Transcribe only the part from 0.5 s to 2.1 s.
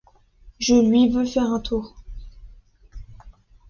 Je lui veux faire un tour.